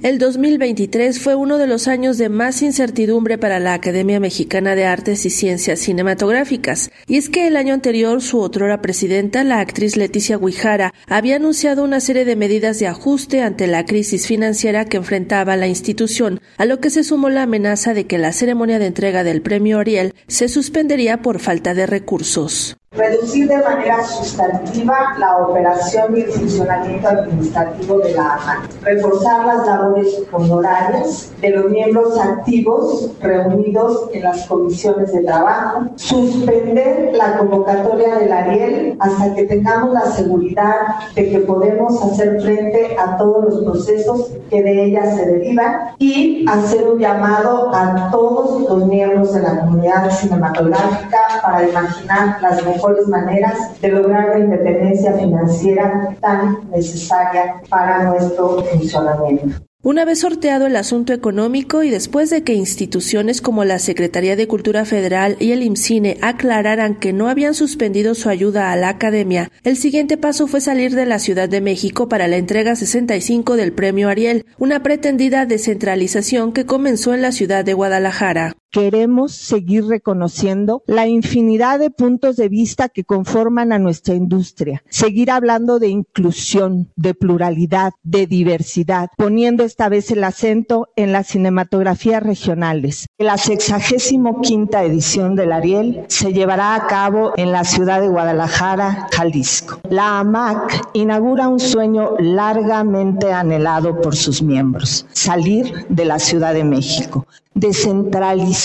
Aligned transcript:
El 0.00 0.20
2023 0.20 1.18
fue 1.18 1.34
uno 1.34 1.58
de 1.58 1.66
los 1.66 1.88
años 1.88 2.18
de 2.18 2.28
más 2.28 2.62
incertidumbre 2.62 3.36
para 3.36 3.58
la 3.58 3.74
Academia 3.74 4.20
Mexicana 4.20 4.76
de 4.76 4.86
Artes 4.86 5.26
y 5.26 5.30
Ciencias 5.30 5.80
Cinematográficas, 5.80 6.92
y 7.08 7.16
es 7.16 7.28
que 7.28 7.48
el 7.48 7.56
año 7.56 7.74
anterior 7.74 8.22
su 8.22 8.38
otrora 8.38 8.80
presidenta, 8.80 9.42
la 9.42 9.58
actriz 9.58 9.96
Leticia 9.96 10.38
Guijara, 10.38 10.94
había 11.08 11.34
anunciado 11.34 11.82
una 11.82 11.98
serie 11.98 12.24
de 12.24 12.36
medidas 12.36 12.78
de 12.78 12.86
ajuste 12.86 13.42
ante 13.42 13.66
la 13.66 13.86
crisis 13.86 14.28
financiera 14.28 14.84
que 14.84 14.98
enfrentaba 14.98 15.56
la 15.56 15.66
institución, 15.66 16.40
a 16.58 16.64
lo 16.64 16.78
que 16.78 16.90
se 16.90 17.02
sumó 17.02 17.28
la 17.28 17.42
amenaza 17.42 17.92
de 17.92 18.06
que 18.06 18.18
la 18.18 18.32
ceremonia 18.32 18.78
de 18.78 18.86
entrega 18.86 19.24
del 19.24 19.42
premio 19.42 19.80
Ariel 19.80 20.14
se 20.28 20.48
suspendería 20.48 21.22
por 21.22 21.40
falta 21.40 21.74
de 21.74 21.86
recursos. 21.86 22.77
Reducir 22.92 23.46
de 23.46 23.58
manera 23.58 24.02
sustantiva 24.02 25.14
la 25.18 25.36
operación 25.36 26.16
y 26.16 26.22
el 26.22 26.32
funcionamiento 26.32 27.06
administrativo 27.06 27.98
de 27.98 28.14
la 28.14 28.36
AMAN. 28.36 28.68
Reforzar 28.80 29.44
las 29.44 29.66
labores 29.66 30.22
honorarias 30.32 31.30
de 31.42 31.50
los 31.50 31.70
miembros 31.70 32.18
activos 32.18 33.10
reunidos 33.20 34.08
en 34.14 34.22
las 34.22 34.46
comisiones 34.46 35.12
de 35.12 35.22
trabajo. 35.22 35.82
Suspender 35.96 37.10
la 37.12 37.36
convocatoria 37.36 38.16
del 38.20 38.32
Ariel 38.32 38.96
hasta 39.00 39.34
que 39.34 39.44
tengamos 39.44 39.92
la 39.92 40.06
seguridad 40.06 40.86
de 41.14 41.28
que 41.28 41.40
podemos 41.40 42.02
hacer 42.02 42.40
frente 42.40 42.96
a 42.98 43.18
todos 43.18 43.44
los 43.44 43.64
procesos 43.64 44.30
que 44.48 44.62
de 44.62 44.84
ella 44.86 45.14
se 45.14 45.26
derivan. 45.26 45.90
Y 45.98 46.46
hacer 46.48 46.88
un 46.88 46.98
llamado 46.98 47.70
a 47.74 48.08
todos 48.10 48.62
los 48.62 48.86
miembros 48.86 49.34
de 49.34 49.42
la 49.42 49.60
comunidad 49.60 50.10
cinematográfica 50.10 51.18
para 51.42 51.68
imaginar 51.68 52.38
las 52.40 52.64
mejores 52.64 52.77
maneras 53.08 53.80
de 53.80 53.88
lograr 53.88 54.28
la 54.30 54.38
independencia 54.38 55.12
financiera 55.14 56.16
tan 56.20 56.70
necesaria 56.70 57.60
para 57.68 58.04
nuestro 58.04 58.64
funcionamiento. 58.64 59.68
Una 59.80 60.04
vez 60.04 60.18
sorteado 60.18 60.66
el 60.66 60.74
asunto 60.74 61.12
económico 61.12 61.84
y 61.84 61.90
después 61.90 62.30
de 62.30 62.42
que 62.42 62.52
instituciones 62.52 63.40
como 63.40 63.64
la 63.64 63.78
Secretaría 63.78 64.34
de 64.34 64.48
Cultura 64.48 64.84
Federal 64.84 65.36
y 65.38 65.52
el 65.52 65.62
IMCINE 65.62 66.18
aclararan 66.20 66.96
que 66.96 67.12
no 67.12 67.28
habían 67.28 67.54
suspendido 67.54 68.16
su 68.16 68.28
ayuda 68.28 68.72
a 68.72 68.76
la 68.76 68.88
academia, 68.88 69.52
el 69.62 69.76
siguiente 69.76 70.16
paso 70.16 70.48
fue 70.48 70.60
salir 70.60 70.96
de 70.96 71.06
la 71.06 71.20
Ciudad 71.20 71.48
de 71.48 71.60
México 71.60 72.08
para 72.08 72.26
la 72.26 72.38
entrega 72.38 72.74
65 72.74 73.54
del 73.54 73.72
Premio 73.72 74.08
Ariel, 74.08 74.46
una 74.58 74.82
pretendida 74.82 75.46
descentralización 75.46 76.52
que 76.52 76.66
comenzó 76.66 77.14
en 77.14 77.22
la 77.22 77.30
ciudad 77.30 77.64
de 77.64 77.74
Guadalajara 77.74 78.56
queremos 78.70 79.32
seguir 79.32 79.86
reconociendo 79.86 80.82
la 80.86 81.06
infinidad 81.06 81.78
de 81.78 81.90
puntos 81.90 82.36
de 82.36 82.48
vista 82.48 82.88
que 82.88 83.04
conforman 83.04 83.72
a 83.72 83.78
nuestra 83.78 84.14
industria, 84.14 84.82
seguir 84.88 85.30
hablando 85.30 85.78
de 85.78 85.88
inclusión, 85.88 86.90
de 86.96 87.14
pluralidad, 87.14 87.92
de 88.02 88.26
diversidad, 88.26 89.08
poniendo 89.16 89.64
esta 89.64 89.88
vez 89.88 90.10
el 90.10 90.24
acento 90.24 90.88
en 90.96 91.12
las 91.12 91.28
cinematografías 91.28 92.22
regionales. 92.22 93.06
La 93.18 93.38
sexagésimo 93.38 94.40
quinta 94.40 94.84
edición 94.84 95.34
del 95.34 95.52
Ariel 95.52 96.04
se 96.08 96.32
llevará 96.32 96.74
a 96.74 96.86
cabo 96.86 97.32
en 97.36 97.52
la 97.52 97.64
ciudad 97.64 98.00
de 98.00 98.08
Guadalajara, 98.08 99.08
Jalisco. 99.12 99.80
La 99.88 100.18
AMAC 100.18 100.88
inaugura 100.92 101.48
un 101.48 101.60
sueño 101.60 102.16
largamente 102.18 103.32
anhelado 103.32 104.00
por 104.00 104.14
sus 104.14 104.42
miembros, 104.42 105.06
salir 105.12 105.86
de 105.88 106.04
la 106.04 106.18
Ciudad 106.18 106.54
de 106.54 106.64
México, 106.64 107.26
Descentralizar 107.54 108.57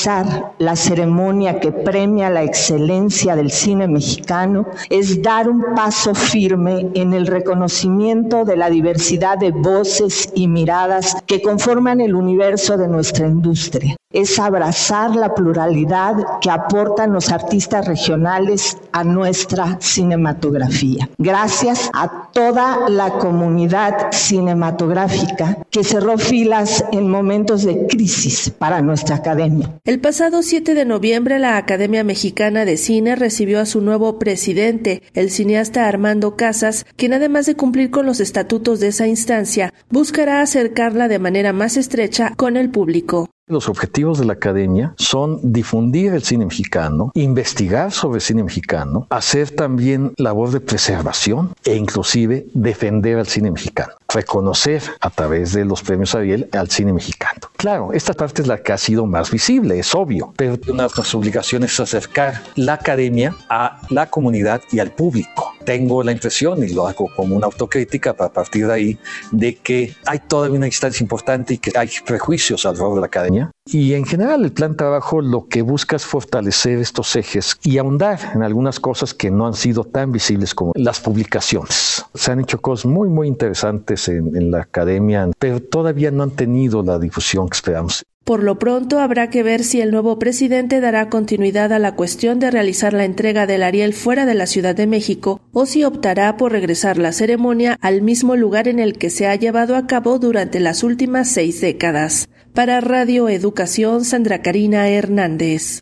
la 0.58 0.76
ceremonia 0.76 1.60
que 1.60 1.72
premia 1.72 2.30
la 2.32 2.42
excelencia 2.42 3.36
del 3.36 3.52
cine 3.52 3.88
mexicano 3.88 4.66
es 4.90 5.22
dar 5.22 5.48
un 5.48 5.64
paso 5.76 6.16
firme 6.16 6.90
en 6.96 7.14
el 7.14 7.28
reconocimiento 7.28 8.44
de 8.44 8.58
la 8.58 8.72
diversidad 8.72 9.38
de 9.38 9.52
voces 9.52 10.32
y 10.34 10.48
miradas 10.48 11.16
que 11.28 11.44
conforman 11.44 12.02
el 12.02 12.16
universo 12.16 12.76
de 12.76 12.88
nuestra 12.88 13.28
industria 13.28 13.96
es 14.14 14.40
abrazar 14.40 15.16
la 15.16 15.34
pluralidad 15.36 16.16
que 16.40 16.50
aportan 16.50 17.12
los 17.12 17.32
artistas 17.32 17.88
regionales 17.88 18.78
a 18.92 19.04
nuestra 19.04 19.78
cinematografía. 19.82 21.10
Gracias 21.18 21.90
a 21.94 22.30
toda 22.32 22.90
la 22.90 23.18
comunidad 23.18 24.12
cinematográfica 24.12 25.58
que 25.70 25.84
cerró 25.84 26.18
filas 26.18 26.86
en 26.92 27.10
momentos 27.10 27.64
de 27.64 27.88
crisis 27.88 28.52
para 28.52 28.82
nuestra 28.82 29.18
academia. 29.18 29.80
El 29.84 30.00
pasado 30.00 30.44
7 30.44 30.74
de 30.74 30.86
noviembre 30.86 31.40
la 31.40 31.58
Academia 31.58 32.04
Mexicana 32.04 32.66
de 32.66 32.78
Cine 32.78 33.16
recibió 33.16 33.60
a 33.60 33.66
su 33.66 33.82
nuevo 33.82 34.20
presidente, 34.20 35.02
el 35.14 35.32
cineasta 35.32 35.88
Armando 35.88 36.36
Casas, 36.36 36.86
quien 36.96 37.14
además 37.14 37.46
de 37.46 37.56
cumplir 37.56 37.90
con 37.90 38.06
los 38.06 38.20
estatutos 38.20 38.80
de 38.80 38.88
esa 38.90 39.08
instancia, 39.08 39.74
buscará 39.90 40.42
acercarla 40.42 41.08
de 41.08 41.20
manera 41.20 41.54
más 41.54 41.78
estrecha 41.78 42.34
con 42.36 42.58
el 42.58 42.70
público. 42.70 43.33
Los 43.46 43.68
objetivos 43.68 44.20
de 44.20 44.26
la 44.26 44.34
academia 44.34 44.94
son 44.98 45.52
difundir 45.52 46.14
el 46.14 46.24
cine 46.24 46.46
mexicano, 46.46 47.12
investigar 47.14 47.92
sobre 47.92 48.20
el 48.20 48.22
cine 48.22 48.42
mexicano, 48.42 49.06
hacer 49.10 49.52
también 49.52 50.14
labor 50.16 50.52
de 50.52 50.62
preservación 50.62 51.54
e 51.66 51.76
inclusive 51.76 52.48
defender 52.54 53.20
al 53.20 53.28
cine 53.28 53.52
mexicano, 53.52 53.96
reconocer 54.14 54.82
a 55.00 55.10
través 55.10 55.54
de 55.54 55.66
los 55.66 55.82
premios 55.82 56.16
Ariel 56.16 56.50
al 56.52 56.70
cine 56.70 56.94
mexicano. 56.94 57.42
Claro, 57.58 57.94
esta 57.94 58.14
parte 58.14 58.42
es 58.42 58.48
la 58.48 58.62
que 58.62 58.74
ha 58.74 58.78
sido 58.78 59.06
más 59.06 59.32
visible, 59.32 59.80
es 59.80 59.96
obvio, 59.96 60.34
pero 60.36 60.54
una 60.54 60.64
de 60.64 60.74
nuestras 60.84 61.14
obligaciones 61.16 61.74
es 61.74 61.80
acercar 61.80 62.42
la 62.56 62.74
academia 62.74 63.36
a 63.50 63.82
la 63.90 64.10
comunidad 64.10 64.62
y 64.72 64.80
al 64.80 64.92
público 64.92 65.54
tengo 65.64 66.04
la 66.04 66.12
impresión, 66.12 66.64
y 66.64 66.70
lo 66.70 66.88
hago 66.88 67.10
como 67.16 67.36
una 67.36 67.46
autocrítica 67.46 68.14
para 68.14 68.32
partir 68.32 68.68
de 68.68 68.74
ahí, 68.74 68.98
de 69.32 69.56
que 69.56 69.96
hay 70.06 70.20
todavía 70.20 70.58
una 70.58 70.68
instancia 70.68 71.04
importante 71.04 71.56
y 71.56 71.58
que 71.58 71.72
hay 71.76 71.90
prejuicios 72.06 72.66
alrededor 72.66 72.96
de 72.96 73.02
la 73.02 73.08
academia. 73.08 73.52
Y 73.66 73.94
en 73.94 74.06
general 74.06 74.44
el 74.44 74.52
plan 74.52 74.72
de 74.72 74.78
trabajo 74.78 75.22
lo 75.22 75.48
que 75.48 75.62
busca 75.62 75.96
es 75.96 76.06
fortalecer 76.06 76.80
estos 76.80 77.16
ejes 77.16 77.58
y 77.64 77.78
ahondar 77.78 78.20
en 78.36 78.44
algunas 78.44 78.80
cosas 78.80 79.14
que 79.14 79.32
no 79.32 79.48
han 79.48 79.54
sido 79.54 79.86
tan 79.86 80.12
visibles 80.12 80.54
como 80.54 80.74
las 80.76 81.00
publicaciones. 81.00 82.06
Se 82.14 82.32
han 82.32 82.42
hecho 82.42 82.60
cosas 82.60 82.86
muy, 82.86 83.08
muy 83.08 83.28
interesantes 83.28 84.03
en, 84.08 84.36
en 84.36 84.52
la 84.52 84.62
academia, 84.62 85.30
pero 85.40 85.60
todavía 85.60 86.12
no 86.12 86.24
han 86.24 86.32
tenido 86.32 86.84
la 86.84 87.00
difusión 87.00 87.50
que 87.50 87.56
esperamos. 87.56 88.04
Por 88.24 88.42
lo 88.42 88.58
pronto 88.58 89.00
habrá 89.00 89.30
que 89.30 89.44
ver 89.44 89.66
si 89.66 89.82
el 89.82 89.92
nuevo 89.92 90.18
presidente 90.18 90.80
dará 90.80 91.10
continuidad 91.10 91.74
a 91.74 91.80
la 91.80 91.96
cuestión 91.96 92.40
de 92.40 92.52
realizar 92.52 92.94
la 92.94 93.04
entrega 93.04 93.48
del 93.48 93.64
Ariel 93.64 93.94
fuera 93.94 94.26
de 94.26 94.34
la 94.34 94.48
Ciudad 94.48 94.76
de 94.76 94.88
México 94.88 95.42
o 95.52 95.66
si 95.66 95.84
optará 95.84 96.38
por 96.38 96.54
regresar 96.54 96.98
la 96.98 97.12
ceremonia 97.12 97.78
al 97.82 98.02
mismo 98.02 98.38
lugar 98.38 98.70
en 98.70 98.80
el 98.80 98.98
que 98.98 99.10
se 99.10 99.28
ha 99.28 99.36
llevado 99.36 99.76
a 99.76 99.88
cabo 99.88 100.20
durante 100.20 100.62
las 100.62 100.84
últimas 100.84 101.30
seis 101.30 101.60
décadas. 101.60 102.30
Para 102.54 102.80
Radio 102.80 103.28
Educación, 103.28 104.06
Sandra 104.06 104.42
Karina 104.42 104.88
Hernández. 104.88 105.80